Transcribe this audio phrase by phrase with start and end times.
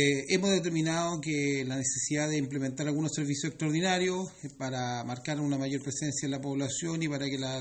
[0.00, 5.82] Eh, hemos determinado que la necesidad de implementar algunos servicios extraordinarios para marcar una mayor
[5.82, 7.60] presencia en la población y para que la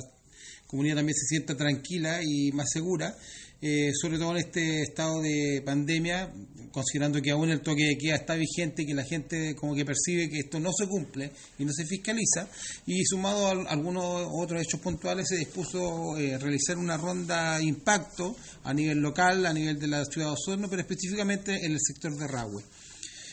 [0.67, 3.17] comunidad también se sienta tranquila y más segura,
[3.61, 6.31] eh, sobre todo en este estado de pandemia,
[6.71, 10.29] considerando que aún el toque de queda está vigente que la gente como que percibe
[10.29, 12.47] que esto no se cumple y no se fiscaliza,
[12.85, 18.35] y sumado a algunos otros hechos puntuales se dispuso eh, realizar una ronda de impacto
[18.63, 22.15] a nivel local, a nivel de la ciudad de Osorno, pero específicamente en el sector
[22.15, 22.63] de Rahue.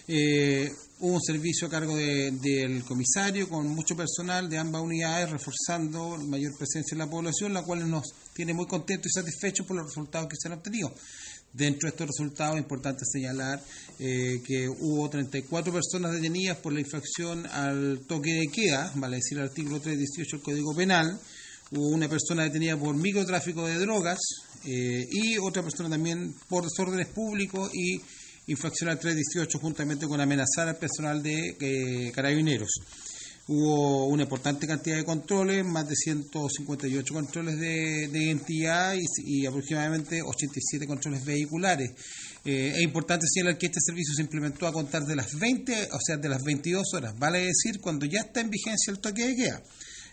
[0.07, 6.19] Eh, hubo un servicio a cargo del comisario con mucho personal de ambas unidades, reforzando
[6.19, 8.05] mayor presencia en la población, la cual nos
[8.35, 10.93] tiene muy contentos y satisfechos por los resultados que se han obtenido.
[11.53, 13.63] Dentro de estos resultados es importante señalar
[13.99, 19.39] eh, que hubo 34 personas detenidas por la infracción al toque de queda, vale decir
[19.39, 21.19] el artículo 318 del Código Penal,
[21.71, 24.19] hubo una persona detenida por microtráfico de drogas
[24.65, 28.01] eh, y otra persona también por desórdenes públicos y
[28.47, 32.71] infracción al 318 juntamente con amenazar al personal de eh, carabineros.
[33.47, 40.87] Hubo una importante cantidad de controles, más de 158 controles de, identidad y, aproximadamente 87
[40.87, 41.91] controles vehiculares.
[42.47, 45.99] Eh, es importante señalar que este servicio se implementó a contar de las 20, o
[46.03, 49.37] sea, de las 22 horas, vale decir, cuando ya está en vigencia el toque de
[49.37, 49.63] queda.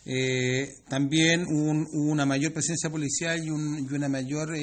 [0.03, 4.53] Eh, también hubo, una mayor presencia policial y, una mayor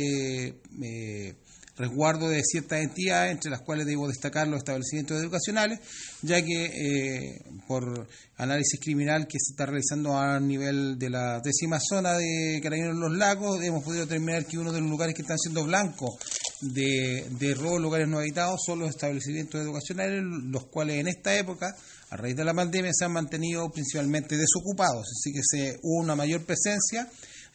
[1.78, 5.78] resguardo de ciertas entidades, entre las cuales debo destacar los establecimientos educacionales,
[6.22, 11.78] ya que eh, por análisis criminal que se está realizando a nivel de la décima
[11.80, 15.38] zona de Carabineros Los Lagos, hemos podido determinar que uno de los lugares que están
[15.38, 16.16] siendo blancos
[16.60, 21.74] de, de robo lugares no habitados son los establecimientos educacionales, los cuales en esta época,
[22.10, 26.16] a raíz de la pandemia, se han mantenido principalmente desocupados, así que se, hubo una
[26.16, 27.08] mayor presencia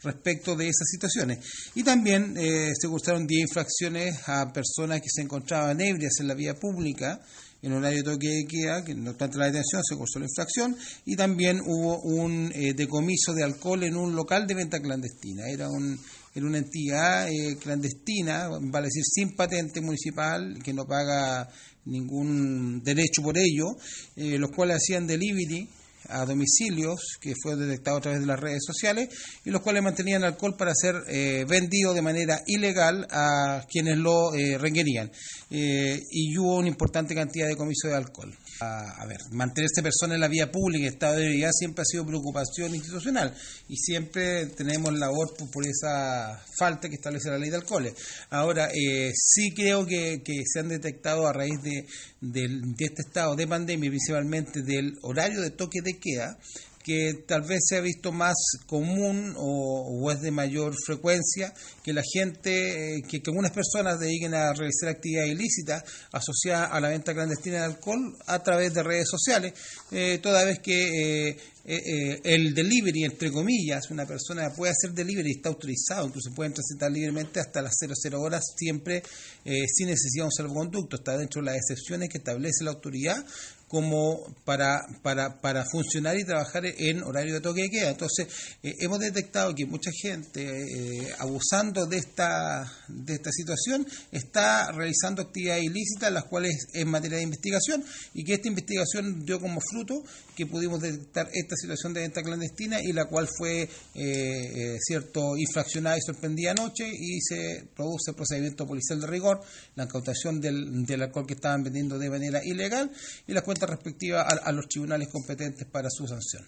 [0.04, 1.40] respecto de esas situaciones.
[1.76, 6.34] Y también eh, se cursaron 10 infracciones a personas que se encontraban ebrias en la
[6.34, 7.22] vía pública
[7.62, 10.76] en horario de toque de queda, que no obstante la detención se cursó la infracción,
[11.06, 15.48] y también hubo un eh, decomiso de alcohol en un local de venta clandestina.
[15.48, 15.98] Era un
[16.36, 21.48] era una entidad eh, clandestina, vale decir, sin patente municipal, que no paga
[21.86, 23.78] ningún derecho por ello,
[24.16, 25.70] los cuales hacían delivery
[26.10, 29.10] a domicilios que fue detectado a través de las redes sociales
[29.46, 34.34] y los cuales mantenían alcohol para ser eh, vendido de manera ilegal a quienes lo
[34.34, 35.12] eh, requerían.
[35.50, 40.22] Eh, y hubo una importante cantidad de comiso de alcohol a, ver, mantenerse persona en
[40.22, 43.34] la vía pública, estado de debilidad siempre ha sido preocupación institucional
[43.68, 47.94] y siempre tenemos labor por, esa falta que establece la ley de alcoholes.
[48.30, 51.86] Ahora, eh, sí creo que, que, se han detectado a raíz de,
[52.22, 56.38] de, de este estado de pandemia, principalmente del horario de toque de queda,
[56.84, 58.36] que tal vez se ha visto más
[58.68, 64.54] común o, es de mayor frecuencia que la gente, eh, que, algunas personas dediquen a
[64.54, 69.54] realizar actividades ilícitas asociadas a la venta clandestina de alcohol a través de redes sociales,
[69.92, 71.30] eh, toda vez que
[71.66, 76.92] eh, el delivery, entre comillas, una persona puede hacer delivery, está autorizado, incluso pueden transitar
[76.92, 79.02] libremente hasta las 00 horas, siempre
[79.46, 83.26] sin necesidad de un salvoconducto, está dentro de las excepciones que establece la autoridad
[83.74, 87.90] como para, para, para funcionar y trabajar en horario de toque de queda.
[87.90, 88.28] Entonces,
[88.62, 95.24] eh, hemos detectado que mucha gente, eh, abusando de esta, de esta situación, está realizando
[95.24, 100.04] actividades ilícitas, las cuales en materia de investigación, y que esta investigación dio como fruto
[100.36, 105.98] que pudimos detectar esta situación de venta clandestina y la cual fue eh, cierto infraccionada
[105.98, 109.42] y sorprendida anoche y se produce procedimiento policial de rigor,
[109.76, 112.92] la incautación del, del alcohol que estaban vendiendo de manera ilegal
[113.26, 116.44] y las cuentas respectiva a, los tribunales competentes para su sanción.